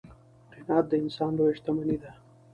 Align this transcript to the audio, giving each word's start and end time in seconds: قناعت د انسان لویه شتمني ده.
قناعت 0.51 0.85
د 0.89 0.93
انسان 1.03 1.31
لویه 1.37 1.55
شتمني 1.57 1.97
ده. 2.01 2.11